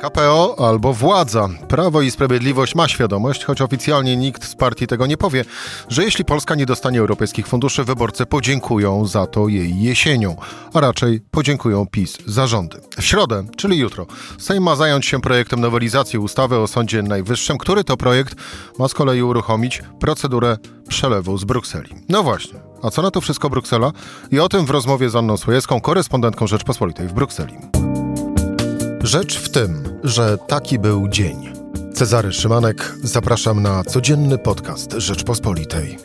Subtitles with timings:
[0.00, 1.48] KPO albo władza.
[1.68, 5.44] Prawo i Sprawiedliwość ma świadomość, choć oficjalnie nikt z partii tego nie powie,
[5.88, 10.36] że jeśli Polska nie dostanie europejskich funduszy, wyborcy podziękują za to jej jesienią,
[10.74, 12.80] a raczej podziękują PiS za rządy.
[12.98, 14.06] W środę, czyli jutro,
[14.38, 18.34] Sejm ma zająć się projektem nowelizacji ustawy o Sądzie Najwyższym, który to projekt
[18.78, 20.58] ma z kolei uruchomić procedurę
[20.88, 21.94] przelewu z Brukseli.
[22.08, 23.92] No właśnie, a co na to wszystko Bruksela?
[24.30, 27.54] I o tym w rozmowie z Anną Słojewską, korespondentką Rzeczpospolitej w Brukseli.
[29.04, 31.52] Rzecz w tym, że taki był dzień.
[31.94, 35.98] Cezary Szymanek, zapraszam na codzienny podcast Rzeczpospolitej.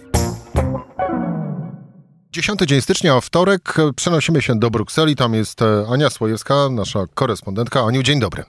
[2.32, 5.16] Dziesiąty dzień stycznia, wtorek, przenosimy się do Brukseli.
[5.16, 7.82] Tam jest e, Ania Słojewska, nasza korespondentka.
[7.82, 8.44] Aniu, dzień dobry.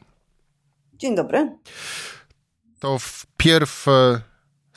[0.95, 1.59] Dzień dobry.
[2.81, 3.87] To wpierw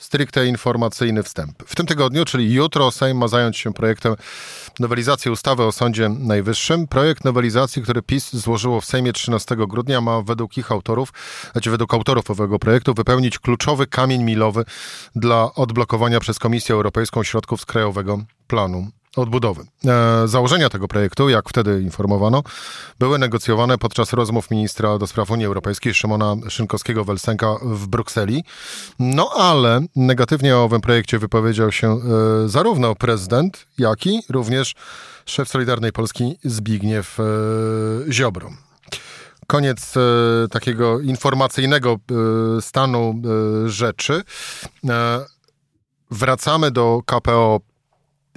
[0.00, 1.62] stricte informacyjny wstęp.
[1.66, 4.14] W tym tygodniu, czyli jutro, Sejm ma zająć się projektem
[4.80, 6.86] nowelizacji ustawy o Sądzie Najwyższym.
[6.88, 11.12] Projekt nowelizacji, który PiS złożyło w Sejmie 13 grudnia, ma według ich autorów,
[11.52, 14.64] znaczy według autorów owego projektu, wypełnić kluczowy kamień milowy
[15.16, 19.62] dla odblokowania przez Komisję Europejską środków z Krajowego Planu odbudowy.
[19.86, 22.42] E, założenia tego projektu, jak wtedy informowano,
[22.98, 28.44] były negocjowane podczas rozmów ministra do spraw Unii Europejskiej Szymona Szynkowskiego-Welsenka w Brukseli.
[28.98, 31.98] No ale negatywnie o owym projekcie wypowiedział się e,
[32.48, 34.74] zarówno prezydent, jak i również
[35.26, 37.22] szef Solidarnej Polski Zbigniew e,
[38.12, 38.50] Ziobro
[39.50, 40.00] koniec e,
[40.48, 41.96] takiego informacyjnego
[42.58, 43.14] e, stanu
[43.64, 44.22] e, rzeczy.
[46.10, 47.60] Wracamy do KPO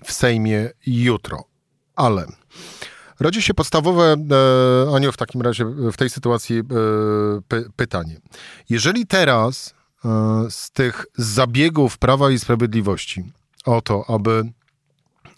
[0.03, 1.43] w Sejmie jutro.
[1.95, 2.25] Ale
[3.19, 6.63] rodzi się podstawowe, e, Aniu, w takim razie w tej sytuacji e,
[7.47, 8.19] py, pytanie.
[8.69, 9.73] Jeżeli teraz
[10.05, 10.09] e,
[10.49, 13.23] z tych zabiegów Prawa i Sprawiedliwości
[13.65, 14.43] o to, aby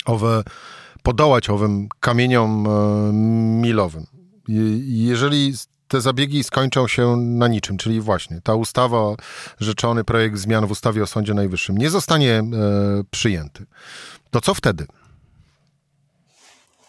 [0.06, 0.44] owe,
[1.04, 3.14] podołać owym kamieniom e,
[3.62, 4.06] milowym,
[4.88, 5.54] jeżeli
[5.96, 9.16] te zabiegi skończą się na niczym, czyli właśnie ta ustawa,
[9.60, 12.44] rzeczony projekt zmian w ustawie o Sądzie Najwyższym nie zostanie e,
[13.12, 13.66] przyjęty,
[14.32, 14.88] to co wtedy?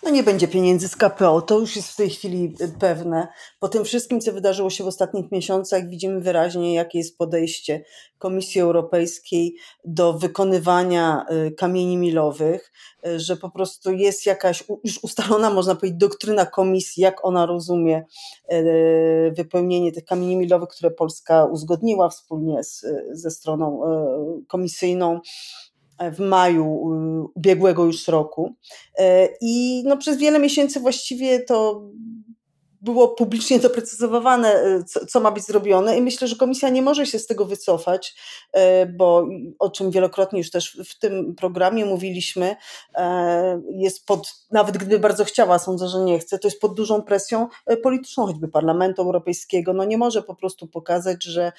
[0.06, 3.28] No nie będzie pieniędzy z KPO, to już jest w tej chwili pewne.
[3.60, 7.84] Po tym wszystkim, co wydarzyło się w ostatnich miesiącach, widzimy wyraźnie, jakie jest podejście
[8.18, 12.72] Komisji Europejskiej do wykonywania y, kamieni milowych,
[13.06, 18.04] y, że po prostu jest jakaś już ustalona, można powiedzieć, doktryna Komisji, jak ona rozumie
[18.52, 23.80] y, wypełnienie tych kamieni milowych, które Polska uzgodniła wspólnie z, ze stroną
[24.48, 25.20] komisyjną
[26.12, 28.54] w maju y, ubiegłego już roku.
[28.98, 31.82] E, I no przez wiele miesięcy właściwie to
[32.86, 37.06] było publicznie doprecyzowane, y, co, co, ma być zrobione, i myślę, że komisja nie może
[37.06, 38.14] się z tego wycofać,
[38.52, 39.26] e, bo
[39.58, 42.56] o czym wielokrotnie już też w tym programie mówiliśmy,
[42.94, 47.02] e, jest pod, nawet gdyby bardzo chciała, sądzę, że nie chce, to jest pod dużą
[47.02, 49.72] presją e, polityczną, choćby Parlamentu Europejskiego.
[49.72, 51.52] No nie może po prostu pokazać, że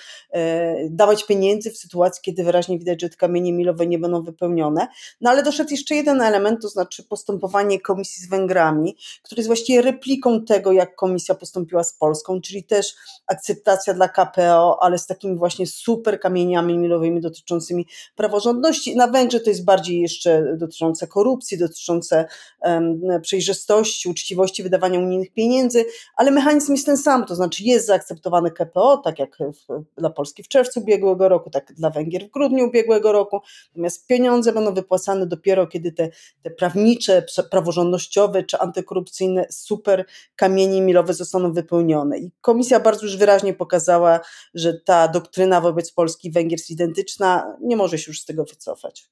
[0.90, 4.88] dawać pieniędzy w sytuacji, kiedy wyraźnie widać, że te kamienie milowe nie będą wypełnione.
[5.22, 9.82] No ale doszedł jeszcze jeden element, to znaczy postępowanie komisji z Węgrami, który jest właściwie
[9.82, 12.96] repliką tego, jak komisja komisja postąpiła z Polską, czyli też
[13.28, 18.96] akceptacja dla KPO, ale z takimi właśnie super kamieniami milowymi dotyczącymi praworządności.
[18.96, 22.26] Na Węgrzech to jest bardziej jeszcze dotyczące korupcji, dotyczące
[22.62, 25.86] um, przejrzystości, uczciwości wydawania unijnych pieniędzy,
[26.16, 30.44] ale mechanizm jest ten sam, to znaczy jest zaakceptowany KPO, tak jak w, dla Polski
[30.44, 35.26] w czerwcu ubiegłego roku, tak dla Węgier w grudniu ubiegłego roku, natomiast pieniądze będą wypłacane
[35.26, 36.10] dopiero, kiedy te,
[36.44, 40.06] te prawnicze, praworządnościowe czy antykorupcyjne super
[40.36, 42.18] kamienie milowe zostaną wypełnione.
[42.20, 44.20] I komisja bardzo już wyraźnie pokazała,
[44.54, 48.46] że ta doktryna wobec Polski i Węgier jest identyczna, nie może się już z tego
[48.46, 49.10] wycofać.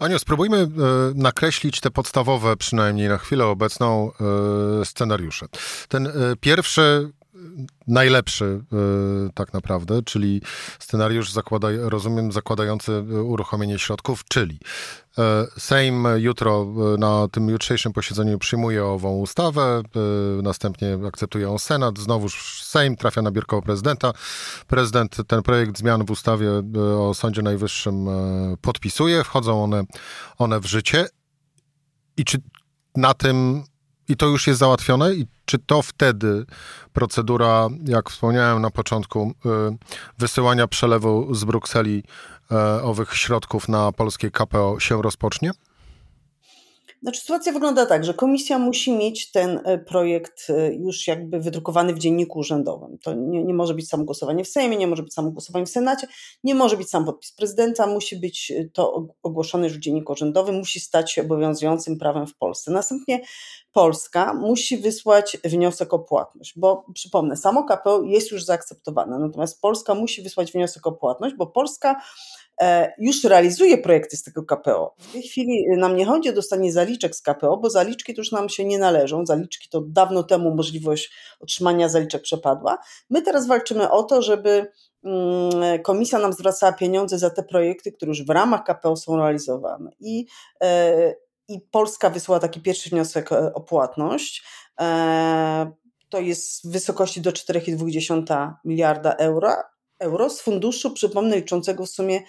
[0.00, 0.68] Aniu, spróbujmy e,
[1.14, 4.10] nakreślić te podstawowe, przynajmniej na chwilę obecną,
[4.80, 5.46] e, scenariusze.
[5.88, 6.10] Ten e,
[6.40, 7.12] pierwszy
[7.86, 8.64] najlepszy
[9.34, 10.42] tak naprawdę, czyli
[10.78, 14.58] scenariusz, zakłada, rozumiem, zakładający uruchomienie środków, czyli
[15.18, 16.66] E, Sejm jutro
[16.98, 19.82] na tym jutrzejszym posiedzeniu przyjmuje ową ustawę,
[20.42, 24.12] następnie akceptuje ją Senat, znowuż Sejm trafia na biurko prezydenta.
[24.66, 26.48] Prezydent ten projekt zmian w ustawie
[26.98, 28.06] o Sądzie Najwyższym
[28.60, 29.82] podpisuje, wchodzą one,
[30.38, 31.06] one w życie.
[32.16, 32.38] I czy
[32.96, 33.64] na tym
[34.12, 35.14] i to już jest załatwione?
[35.14, 36.46] I czy to wtedy
[36.92, 39.34] procedura, jak wspomniałem na początku,
[40.18, 42.02] wysyłania przelewu z Brukseli
[42.52, 45.50] E, owych środków na polskie KPO się rozpocznie?
[47.02, 51.94] Znaczy, sytuacja wygląda tak, że komisja musi mieć ten e, projekt e, już jakby wydrukowany
[51.94, 52.98] w dzienniku urzędowym.
[52.98, 55.68] To nie, nie może być samo głosowanie w Sejmie, nie może być samo głosowanie w
[55.68, 56.06] Senacie,
[56.44, 60.54] nie może być sam podpis prezydenta, musi być e, to ogłoszone już w dzienniku urzędowym,
[60.54, 62.70] musi stać się obowiązującym prawem w Polsce.
[62.70, 63.20] Następnie
[63.72, 69.94] Polska musi wysłać wniosek o płatność, bo przypomnę, samo KPO jest już zaakceptowane, natomiast Polska
[69.94, 72.02] musi wysłać wniosek o płatność, bo Polska
[72.98, 74.94] już realizuje projekty z tego KPO.
[74.98, 78.32] W tej chwili nam nie chodzi o dostanie zaliczek z KPO, bo zaliczki to już
[78.32, 79.26] nam się nie należą.
[79.26, 82.78] Zaliczki to dawno temu możliwość otrzymania zaliczek przepadła.
[83.10, 84.66] My teraz walczymy o to, żeby
[85.04, 89.90] mm, komisja nam zwracała pieniądze za te projekty, które już w ramach KPO są realizowane.
[90.00, 90.26] I,
[90.62, 91.14] e,
[91.48, 94.44] i Polska wysłała taki pierwszy wniosek e, o płatność.
[96.08, 99.54] To jest w wysokości do 4,2 miliarda euro,
[99.98, 102.22] euro z funduszu, przypomnę, liczącego w sumie e,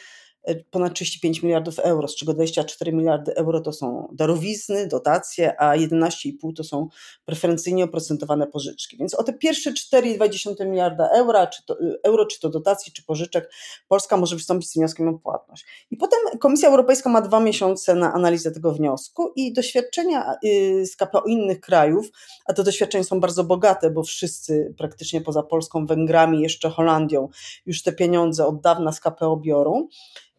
[0.72, 6.54] ponad 35 miliardów euro, z czego 24 miliardy euro to są darowizny, dotacje, a 11,5
[6.56, 6.88] to są
[7.26, 8.98] preferencyjnie oprocentowane pożyczki.
[8.98, 13.06] Więc o te pierwsze 4,2 miliarda euro czy, to, e, euro, czy to dotacji, czy
[13.06, 13.52] pożyczek,
[13.88, 15.66] Polska może wystąpić z wnioskiem o płatność.
[15.92, 20.96] I potem Komisja Europejska ma dwa miesiące na analizę tego wniosku i doświadczenia y, z
[20.96, 22.12] KPO innych krajów,
[22.46, 27.30] a te doświadczenia są bardzo bogate, bo wszyscy praktycznie poza Polską, Węgrami, jeszcze Holandią
[27.66, 29.88] już te pieniądze od dawna z KPO biorą.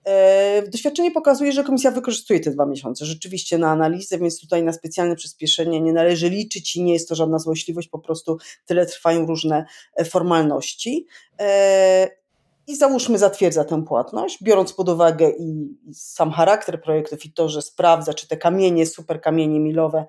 [0.04, 4.72] E, doświadczenie pokazuje, że komisja wykorzystuje te dwa miesiące rzeczywiście na analizę, więc tutaj na
[4.72, 9.26] specjalne przyspieszenie nie należy liczyć i nie jest to żadna złośliwość, po prostu tyle trwają
[9.26, 9.66] różne
[9.96, 11.06] e, formalności.
[11.40, 12.24] E,
[12.66, 17.62] i załóżmy zatwierdza tę płatność, biorąc pod uwagę i, sam charakter projektów i to, że
[17.62, 20.06] sprawdza, czy te kamienie, super kamienie milowe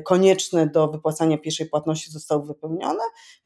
[0.00, 3.02] konieczne do wypłacania pierwszej płatności zostały wypełnione.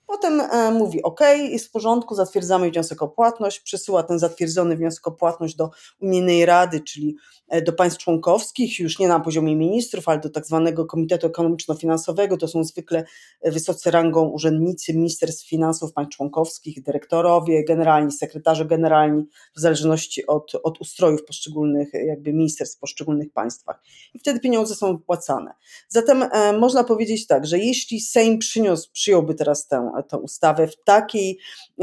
[0.06, 1.20] Potem e, mówi OK,
[1.50, 5.70] jest w porządku, zatwierdzamy wniosek o płatność, przesyła ten zatwierdzony wniosek o płatność do
[6.00, 7.16] Unijnej Rady, czyli
[7.48, 12.37] e, do państw członkowskich, już nie na poziomie ministrów, ale do tak zwanego Komitetu Ekonomiczno-Finansowego.
[12.37, 13.04] To są zwykle
[13.44, 19.25] wysocy rangą urzędnicy Ministerstw Finansów państw członkowskich, dyrektorowie, generalni, sekretarze generalni,
[19.56, 23.82] w zależności od, od ustrojów poszczególnych jakby ministerstw w poszczególnych państwach.
[24.14, 25.54] I wtedy pieniądze są wypłacane.
[25.88, 26.28] Zatem e,
[26.61, 31.38] można powiedzieć tak, że jeśli Sejm przyniósł, przyjąłby teraz tę tę ustawę w takiej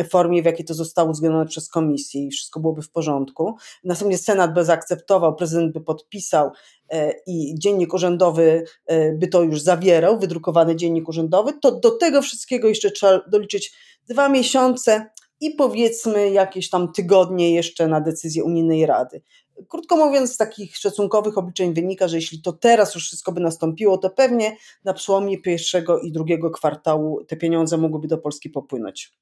[0.10, 3.56] formie, w jakiej to zostało uzgodnione przez komisję i wszystko byłoby w porządku.
[3.84, 6.52] Następnie Senat by zaakceptował, prezydent by podpisał
[6.90, 12.22] e, i dziennik urzędowy e, by to już zawierał, wydrukowany dziennik urzędowy, to do tego
[12.22, 13.74] wszystkiego jeszcze trzeba doliczyć
[14.08, 15.10] dwa miesiące
[15.40, 19.22] i powiedzmy jakieś tam tygodnie jeszcze na decyzję Unijnej Rady.
[19.70, 23.98] Krótko mówiąc, z takich szacunkowych obliczeń wynika, że jeśli to teraz już wszystko by nastąpiło,
[23.98, 29.14] to pewnie na przełomie pierwszego i drugiego kwartału te pieniądze mogłyby do Polski popłynąć.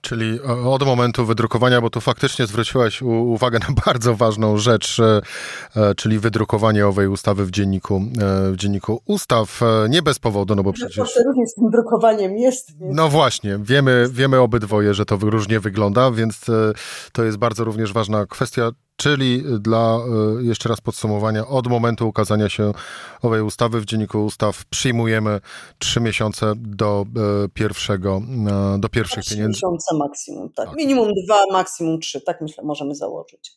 [0.00, 5.20] Czyli od momentu wydrukowania, bo tu faktycznie zwróciłaś uwagę na bardzo ważną rzecz, e,
[5.76, 9.60] e, czyli wydrukowanie owej ustawy w dzienniku, e, w dzienniku ustaw.
[9.88, 11.16] Nie bez powodu, no bo przecież...
[11.26, 12.72] Różnie z tym drukowaniem jest.
[12.80, 16.46] No właśnie, wiemy, wiemy obydwoje, że to różnie wygląda, więc
[17.12, 18.70] to jest bardzo również ważna kwestia
[19.00, 19.98] czyli dla,
[20.38, 22.72] e, jeszcze raz podsumowania, od momentu ukazania się
[23.22, 25.40] owej ustawy w Dzienniku Ustaw przyjmujemy
[25.78, 27.04] trzy miesiące do
[27.44, 28.22] e, pierwszego,
[28.74, 29.56] e, do pierwszych trzy pieniędzy.
[29.56, 30.66] miesiące maksimum, tak.
[30.66, 30.76] tak.
[30.76, 33.52] Minimum dwa, maksimum trzy, tak myślę, możemy założyć.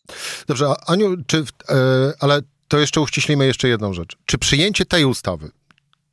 [0.47, 1.43] Dobrze, Aniu, czy,
[2.19, 4.17] ale to jeszcze uściślimy jeszcze jedną rzecz.
[4.25, 5.51] Czy przyjęcie tej ustawy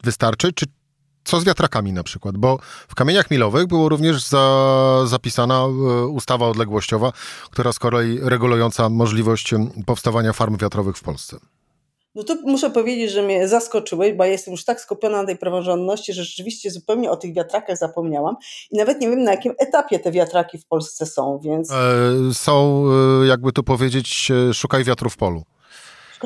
[0.03, 0.67] wystarczy, czy
[1.31, 2.37] co z wiatrakami na przykład?
[2.37, 7.13] Bo w kamieniach milowych było również za, zapisana e, ustawa odległościowa,
[7.51, 9.55] która z kolei regulująca możliwość
[9.87, 11.37] powstawania farm wiatrowych w Polsce.
[12.15, 15.37] No to muszę powiedzieć, że mnie zaskoczyłeś, bo ja jestem już tak skupiona na tej
[15.37, 18.37] praworządności, że rzeczywiście zupełnie o tych wiatrakach zapomniałam
[18.71, 21.71] i nawet nie wiem na jakim etapie te wiatraki w Polsce są, więc...
[21.71, 21.75] E,
[22.35, 22.85] są,
[23.23, 25.43] e, jakby tu powiedzieć, szukaj wiatru w polu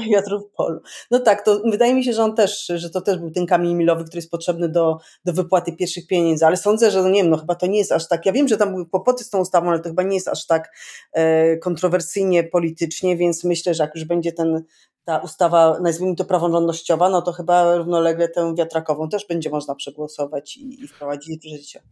[0.12, 0.80] wiatru w polu.
[1.10, 3.74] No tak, to wydaje mi się, że on też, że to też był ten kamień
[3.74, 7.30] milowy, który jest potrzebny do, do wypłaty pierwszych pieniędzy, ale sądzę, że no nie wiem,
[7.30, 9.38] no chyba to nie jest aż tak, ja wiem, że tam były kłopoty z tą
[9.38, 10.76] ustawą, ale to chyba nie jest aż tak
[11.12, 14.64] e, kontrowersyjnie politycznie, więc myślę, że jak już będzie ten,
[15.04, 20.56] ta ustawa, nazwijmy to praworządnościowa, no to chyba równolegle tę wiatrakową też będzie można przegłosować
[20.56, 21.82] i, i wprowadzić w życie.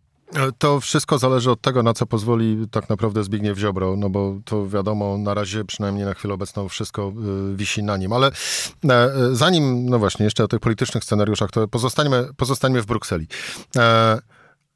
[0.58, 4.68] To wszystko zależy od tego, na co pozwoli tak naprawdę Zbigniew Ziobro, no bo to
[4.68, 7.12] wiadomo, na razie przynajmniej na chwilę obecną wszystko
[7.52, 8.12] y, wisi na nim.
[8.12, 8.30] Ale
[8.88, 13.26] e, zanim, no właśnie, jeszcze o tych politycznych scenariuszach, to pozostańmy, pozostańmy w Brukseli.
[13.76, 14.18] E,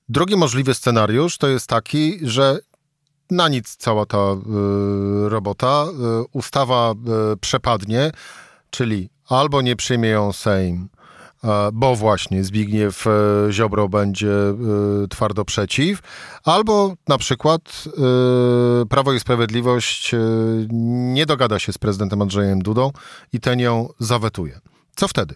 [0.09, 2.59] drugi możliwy scenariusz to jest taki, że
[3.31, 5.87] na nic cała ta y, robota,
[6.23, 6.95] y, ustawa
[7.41, 8.11] przepadnie,
[8.71, 10.89] czyli albo nie przyjmie ją Sejm,
[11.73, 13.11] bo właśnie Zbigniew e,
[13.51, 14.55] Ziobro będzie e,
[15.11, 15.99] twardo przeciw,
[16.45, 20.15] albo na przykład e, Prawo i Sprawiedliwość
[21.15, 22.91] nie dogada się z prezydentem Andrzejem Dudą
[23.33, 24.61] i ten ją zawetuje.
[24.97, 25.35] Co wtedy?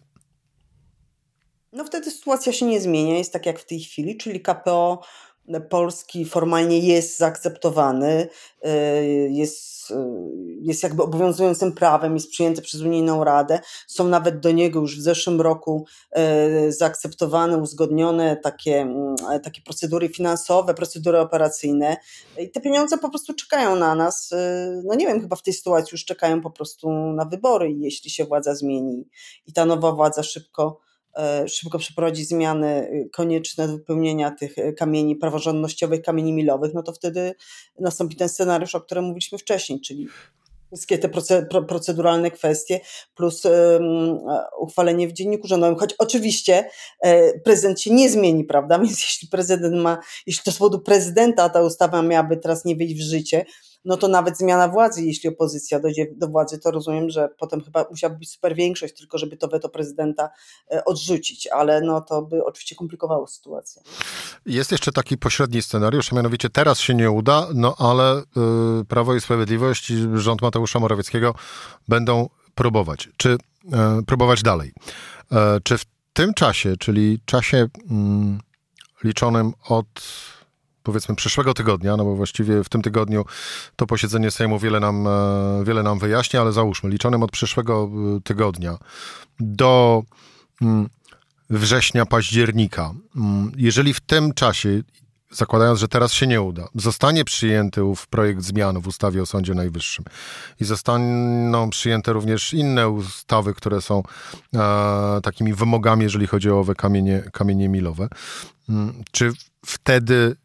[1.73, 5.02] No wtedy sytuacja się nie zmienia, jest tak jak w tej chwili, czyli KPO
[5.71, 8.28] polski formalnie jest zaakceptowany,
[8.66, 9.95] y, jest, y,
[10.61, 13.61] jest jakby obowiązującym prawem, jest przyjęty przez Unijną Radę.
[13.87, 15.87] Są nawet do niego już w zeszłym roku
[16.69, 21.97] y, zaakceptowane, uzgodnione takie, mm, takie procedury finansowe, procedury operacyjne
[22.38, 24.35] i te pieniądze po prostu czekają na nas.
[24.85, 28.25] No nie wiem, chyba w tej sytuacji już czekają po prostu na wybory jeśli się
[28.25, 29.09] władza zmieni
[29.47, 30.80] i ta nowa władza szybko
[31.49, 36.93] szybko przeprowadzi zmiany y, konieczne do wypełnienia tych y, kamieni praworządnościowych, kamieni milowych, no to
[36.93, 37.35] wtedy
[37.79, 40.09] nastąpi ten scenariusz, o którym mówiliśmy wcześniej, czyli
[40.73, 41.09] wszystkie te
[41.69, 42.81] proceduralne kwestie
[43.14, 43.43] plus
[44.59, 45.76] uchwalenie w dzienniku rządowym.
[45.76, 48.79] Choć oczywiście e, prezydent się nie zmieni, prawda?
[48.83, 52.95] Więc jeśli prezydent ma, jeśli to z powodu prezydenta ta ustawa miałaby teraz nie wejść
[52.95, 53.45] w życie,
[53.84, 57.87] no to nawet zmiana władzy, jeśli opozycja dojdzie do władzy, to rozumiem, że potem chyba
[57.90, 60.30] musiałaby być super większość, tylko żeby to weto prezydenta
[60.70, 63.82] e, odrzucić, ale no to by oczywiście komplikowało sytuację.
[64.46, 68.18] Jest jeszcze taki pośredni scenariusz, a mianowicie teraz się nie uda, no ale
[68.80, 71.34] y, Prawo i Sprawiedliwość i rząd Mateusza Morawieckiego
[71.88, 73.38] będą próbować, czy y,
[74.06, 74.72] próbować dalej.
[75.32, 78.38] Y, czy w tym czasie, czyli czasie mm,
[79.04, 79.87] liczonym od
[80.82, 83.25] powiedzmy przyszłego tygodnia, no bo właściwie w tym tygodniu
[83.76, 88.20] to posiedzenie Sejmu wiele nam, e, wiele nam wyjaśni, ale załóżmy, liczonym od przyszłego e,
[88.20, 88.78] tygodnia
[89.40, 90.02] do
[90.62, 90.88] mm,
[91.50, 94.82] września, października, mm, jeżeli w tym czasie,
[95.30, 99.54] zakładając, że teraz się nie uda, zostanie przyjęty ów projekt zmian w ustawie o Sądzie
[99.54, 100.04] Najwyższym
[100.60, 104.02] i zostaną przyjęte również inne ustawy, które są
[104.54, 108.08] e, takimi wymogami, jeżeli chodzi o owe kamienie, kamienie milowe,
[108.68, 109.32] mm, czy
[109.66, 110.37] wtedy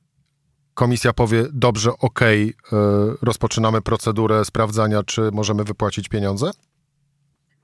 [0.75, 6.51] komisja powie, dobrze, okej, okay, rozpoczynamy procedurę sprawdzania, czy możemy wypłacić pieniądze?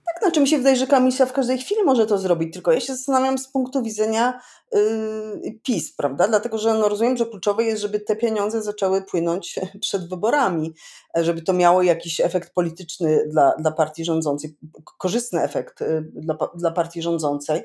[0.06, 2.80] Tak, znaczy mi się wydaje, że komisja w każdej chwili może to zrobić, tylko ja
[2.80, 4.42] się zastanawiam z punktu widzenia
[4.74, 6.28] yy, PiS, prawda?
[6.28, 10.74] Dlatego, że no rozumiem, że kluczowe jest, żeby te pieniądze zaczęły płynąć przed wyborami,
[11.16, 14.58] żeby to miało jakiś efekt polityczny dla, dla partii rządzącej,
[14.98, 17.64] korzystny efekt y, dla, dla partii rządzącej.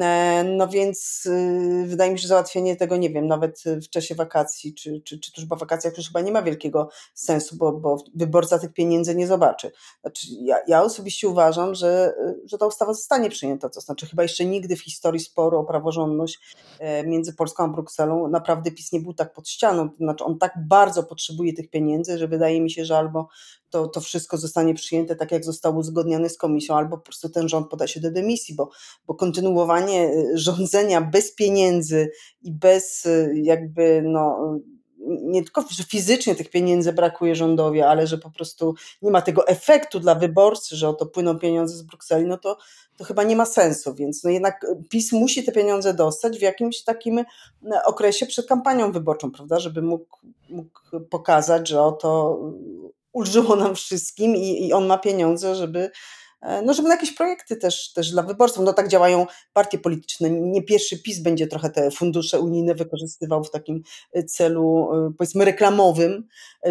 [0.00, 4.14] E, no więc y, wydaje mi się, że załatwienie tego, nie wiem, nawet w czasie
[4.14, 7.96] wakacji, czy, czy, czy tuż po wakacjach już chyba nie ma wielkiego sensu, bo, bo
[8.14, 9.72] wyborca tych pieniędzy nie zobaczy.
[10.00, 14.44] Znaczy, ja, ja osobiście uważam, że, że ta ustawa zostanie przyjęta, to znaczy chyba jeszcze
[14.44, 16.40] nigdy w historii sporu o praworządność
[16.78, 20.38] e, między Polską a Brukselą naprawdę PiS nie był tak pod ścianą, to znaczy on
[20.38, 23.28] tak bardzo potrzebuje tych pieniędzy, że wydaje mi się, że albo
[23.74, 27.48] to, to wszystko zostanie przyjęte tak, jak zostało uzgodnione z komisją, albo po prostu ten
[27.48, 28.70] rząd poda się do dymisji, bo,
[29.06, 32.10] bo kontynuowanie y, rządzenia bez pieniędzy
[32.42, 34.54] i bez y, jakby no
[35.06, 39.48] nie tylko, że fizycznie tych pieniędzy brakuje rządowi, ale że po prostu nie ma tego
[39.48, 42.56] efektu dla wyborcy, że oto płyną pieniądze z Brukseli, no to,
[42.96, 46.84] to chyba nie ma sensu, więc no jednak PiS musi te pieniądze dostać w jakimś
[46.84, 47.24] takim
[47.84, 52.38] okresie przed kampanią wyborczą, prawda, żeby mógł, mógł pokazać, że oto
[53.14, 55.90] ulżyło nam wszystkim i, i on ma pieniądze, żeby
[56.42, 58.64] e, no, żeby na jakieś projekty też, też dla wyborców.
[58.64, 60.30] No tak działają partie polityczne.
[60.30, 65.44] Nie pierwszy PiS będzie trochę te fundusze unijne wykorzystywał w takim e, celu, e, powiedzmy,
[65.44, 66.28] reklamowym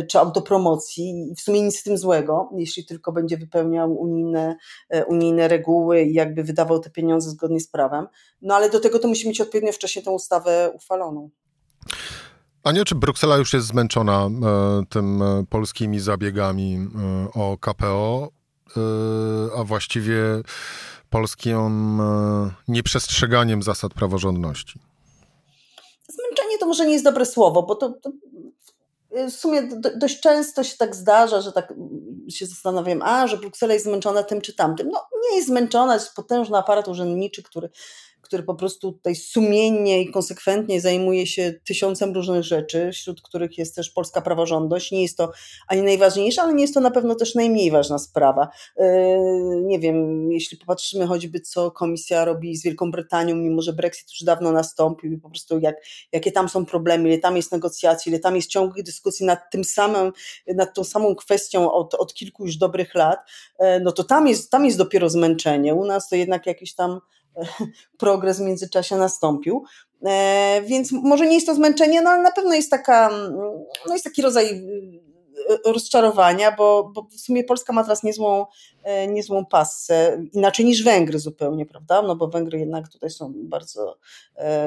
[0.09, 4.55] czy autopromocji i w sumie nic z tym złego, jeśli tylko będzie wypełniał unijne,
[5.07, 8.07] unijne reguły i jakby wydawał te pieniądze zgodnie z prawem.
[8.41, 11.29] No ale do tego to musi mieć odpowiednio wcześniej tę ustawę uchwaloną.
[12.63, 14.29] A nie, czy Bruksela już jest zmęczona e,
[14.89, 18.29] tym e, polskimi zabiegami e, o KPO,
[18.77, 18.79] e,
[19.57, 20.21] a właściwie
[21.09, 24.79] polskim e, nieprzestrzeganiem zasad praworządności?
[26.09, 28.11] Zmęczenie to może nie jest dobre słowo, bo to, to
[29.29, 31.73] w sumie do, dość często się tak zdarza, że tak
[32.29, 34.89] się zastanawiam, a, że Bruksela jest zmęczona tym czy tamtym.
[34.89, 37.69] No nie jest zmęczona, jest potężny aparat urzędniczy, który
[38.33, 43.75] który po prostu tutaj sumiennie i konsekwentnie zajmuje się tysiącem różnych rzeczy, wśród których jest
[43.75, 44.91] też polska praworządność.
[44.91, 45.31] Nie jest to
[45.67, 48.47] ani najważniejsza, ale nie jest to na pewno też najmniej ważna sprawa.
[48.77, 48.85] Yy,
[49.61, 54.23] nie wiem, jeśli popatrzymy choćby, co komisja robi z Wielką Brytanią, mimo że Brexit już
[54.23, 55.75] dawno nastąpił i po prostu jak,
[56.11, 59.63] jakie tam są problemy, ile tam jest negocjacji, ile tam jest ciągłych dyskusji nad tym
[59.63, 60.11] samym,
[60.55, 63.19] nad tą samą kwestią od, od kilku już dobrych lat,
[63.59, 65.75] yy, no to tam jest, tam jest dopiero zmęczenie.
[65.75, 66.99] U nas to jednak jakieś tam
[67.97, 69.63] progres w międzyczasie nastąpił.
[70.05, 73.09] E, więc może nie jest to zmęczenie, no ale na pewno jest taka,
[73.87, 74.63] no jest taki rodzaj
[75.65, 78.45] rozczarowania, bo, bo w sumie Polska ma teraz niezłą,
[79.07, 82.01] niezłą passę, inaczej niż Węgry zupełnie, prawda?
[82.01, 83.97] No bo Węgry jednak tutaj są bardzo,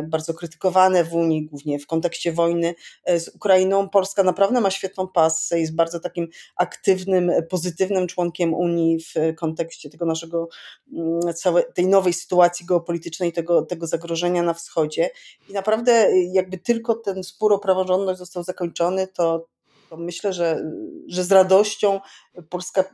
[0.05, 2.75] bardzo krytykowane w Unii, głównie w kontekście wojny
[3.07, 3.89] z Ukrainą.
[3.89, 10.07] Polska naprawdę ma świetną passę, jest bardzo takim aktywnym, pozytywnym członkiem Unii w kontekście tego
[10.07, 10.49] naszego,
[10.93, 15.11] mm, całej tej nowej sytuacji geopolitycznej, tego, tego zagrożenia na wschodzie.
[15.49, 19.47] I naprawdę jakby tylko ten spór o praworządność został zakończony, to,
[19.91, 20.63] to myślę, że,
[21.09, 22.01] że z radością
[22.49, 22.85] Polska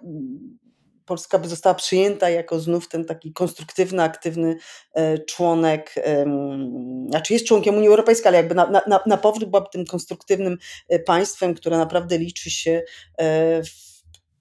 [1.05, 4.57] Polska by została przyjęta jako znów ten taki konstruktywny, aktywny
[4.95, 5.95] e, członek,
[7.09, 10.59] znaczy jest członkiem Unii Europejskiej, ale jakby na, na, na powrót byłaby tym konstruktywnym
[10.89, 12.83] e, państwem, które naprawdę liczy się
[13.19, 13.92] e, w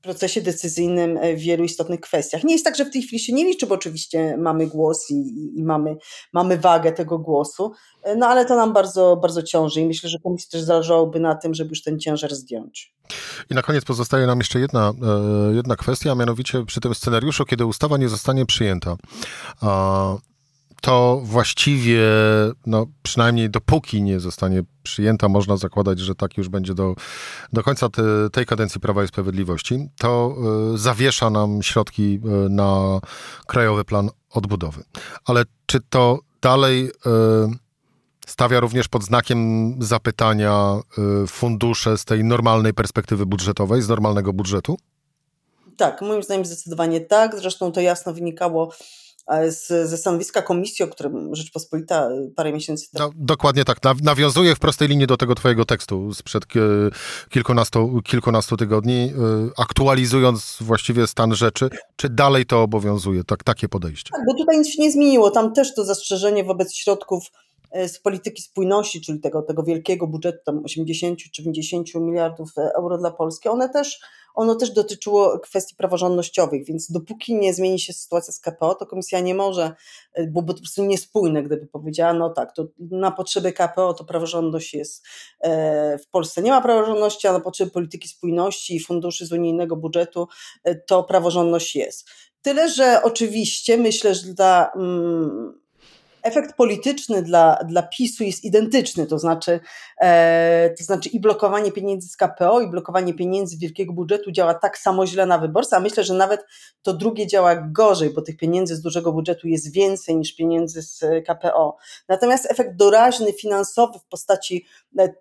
[0.01, 2.43] procesie decyzyjnym w wielu istotnych kwestiach.
[2.43, 5.15] Nie jest tak, że w tej chwili się nie liczy, bo oczywiście mamy głos i,
[5.59, 5.95] i, mamy,
[6.33, 7.71] mamy wagę tego głosu,
[8.17, 11.53] no ale to nam bardzo, bardzo ciąży i myślę, że komisji też zależałoby na tym,
[11.53, 12.93] żeby już ten ciężar zdjąć.
[13.49, 14.93] I na koniec pozostaje nam jeszcze jedna,
[15.51, 18.95] e, jedna kwestia, a mianowicie przy tym scenariuszu, kiedy ustawa nie zostanie przyjęta
[20.81, 22.01] to właściwie,
[22.65, 26.95] no, przynajmniej dopóki nie zostanie przyjęta, można zakładać, że tak już będzie do,
[27.53, 30.35] do końca te, tej kadencji Prawa i Sprawiedliwości, to
[30.73, 32.99] y, zawiesza nam środki y, na
[33.47, 34.83] Krajowy Plan Odbudowy.
[35.25, 36.91] Ale czy to dalej y,
[38.27, 40.79] stawia również pod znakiem zapytania
[41.27, 44.77] fundusze z tej normalnej perspektywy budżetowej, z normalnego budżetu?
[45.77, 47.39] Tak, moim zdaniem zdecydowanie tak.
[47.39, 48.71] Zresztą to jasno wynikało
[49.49, 53.09] z, ze stanowiska komisji, o którym Rzeczpospolita y, parę miesięcy temu.
[53.09, 53.77] No, dokładnie tak.
[54.03, 56.43] Nawiązuje w prostej linii do tego twojego tekstu sprzed
[57.29, 59.13] kilkunastu, kilkunastu tygodni,
[59.57, 61.69] aktualizując właściwie stan rzeczy.
[61.95, 64.09] Czy dalej to obowiązuje, tak, takie podejście?
[64.11, 65.31] Tak, bo tutaj nic się nie zmieniło.
[65.31, 67.23] Tam też to zastrzeżenie wobec środków
[67.87, 73.11] z polityki spójności, czyli tego, tego wielkiego budżetu, tam 80 czy 90 miliardów euro dla
[73.11, 73.99] Polski, one też
[74.35, 79.19] ono też dotyczyło kwestii praworządnościowych, więc dopóki nie zmieni się sytuacja z KPO, to komisja
[79.19, 79.75] nie może,
[80.13, 84.03] e, bo, to po prostu niespójne, gdyby powiedziała, no tak, to na potrzeby KPO to
[84.03, 85.05] praworządność jest
[85.39, 89.75] e, w Polsce nie ma praworządności, a na potrzeby polityki spójności i funduszy z unijnego
[89.75, 90.27] budżetu
[90.63, 92.09] e, to praworządność jest.
[92.41, 95.60] Tyle, że oczywiście myślę, że dla mm,
[96.23, 99.59] efekt polityczny dla, dla PiSu jest identyczny, to znaczy,
[100.01, 104.53] e, to znaczy i blokowanie pieniędzy z KPO, i blokowanie pieniędzy z wielkiego budżetu działa
[104.53, 106.45] tak samo źle na wyborcę, a myślę, że nawet
[106.81, 110.99] to drugie działa gorzej, bo tych pieniędzy z dużego budżetu jest więcej niż pieniędzy z
[111.27, 111.77] KPO.
[112.07, 114.65] Natomiast efekt doraźny, finansowy w postaci
[114.99, 115.13] e,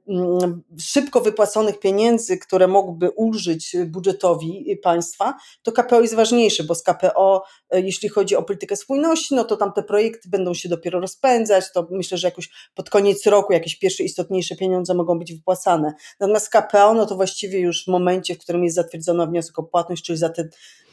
[0.81, 7.45] szybko wypłaconych pieniędzy, które mogłyby ulżyć budżetowi państwa, to KPO jest ważniejszy, bo z KPO,
[7.71, 11.01] e, jeśli chodzi o politykę spójności, no to tam te projekty będą się dopiero dopiero
[11.01, 15.93] rozpędzać, to myślę, że jakoś pod koniec roku jakieś pierwsze istotniejsze pieniądze mogą być wypłacane.
[16.21, 20.05] Natomiast KPO, no to właściwie już w momencie, w którym jest zatwierdzono wniosek o płatność,
[20.05, 20.49] czyli za te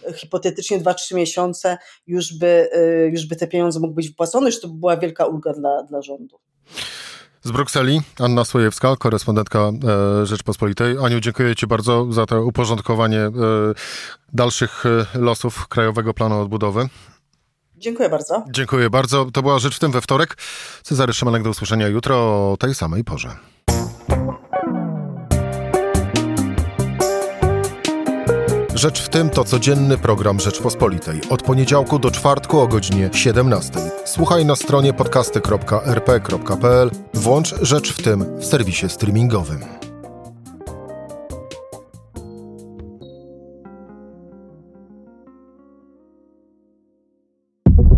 [0.09, 4.61] e, hipotetycznie 2-3 miesiące już by, e, już by te pieniądze mogły być wypłacone, już
[4.61, 6.39] to by była wielka ulga dla, dla rządu.
[7.43, 10.95] Z Brukseli Anna Słojewska, korespondentka e, Rzeczpospolitej.
[11.03, 13.29] Aniu, dziękuję Ci bardzo za to uporządkowanie
[14.33, 14.83] dalszych
[15.15, 16.89] losów Krajowego Planu Odbudowy.
[17.77, 18.43] Dziękuję bardzo.
[18.51, 19.25] Dziękuję bardzo.
[19.33, 20.37] To była Rzecz w tym we wtorek.
[20.83, 22.15] Cezary Szymanek do usłyszenia jutro
[22.51, 23.29] o tej samej porze.
[28.75, 31.21] Rzecz w tym to codzienny program Rzeczpospolitej.
[31.29, 33.79] Od poniedziałku do czwartku o godzinie 17.
[34.05, 36.91] Słuchaj na stronie podcasty.rp.pl.
[37.13, 39.76] Włącz Rzecz w tym w serwisie streamingowym.